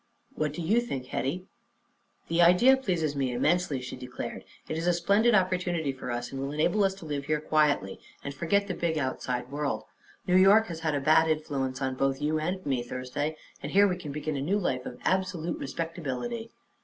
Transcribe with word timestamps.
"What 0.33 0.53
do 0.53 0.63
you 0.63 0.81
think, 0.81 1.05
Hetty?" 1.05 1.45
"The 2.27 2.41
idea 2.41 2.75
pleases 2.75 3.15
me 3.15 3.31
immensely," 3.31 3.79
she 3.81 3.95
declared. 3.95 4.43
"It 4.67 4.75
is 4.75 4.87
a 4.87 4.93
splendid 4.93 5.35
opportunity 5.35 5.91
for 5.91 6.09
us, 6.09 6.31
and 6.31 6.41
will 6.41 6.51
enable 6.51 6.83
us 6.83 6.95
to 6.95 7.05
live 7.05 7.25
here 7.25 7.39
quietly 7.39 7.99
and 8.23 8.33
forget 8.33 8.65
the 8.67 8.73
big 8.73 8.97
outside 8.97 9.51
world. 9.51 9.83
New 10.25 10.37
York 10.37 10.65
has 10.69 10.79
had 10.79 10.95
a 10.95 10.99
bad 10.99 11.27
influence 11.29 11.83
on 11.83 11.93
both 11.93 12.19
you 12.19 12.39
and 12.39 12.65
me, 12.65 12.81
Thursday, 12.81 13.37
and 13.61 13.73
here 13.73 13.87
we 13.87 13.95
can 13.95 14.11
begin 14.11 14.35
a 14.35 14.41
new 14.41 14.57
life 14.57 14.87
of 14.87 14.97
absolute 15.03 15.59
respectability." 15.59 16.49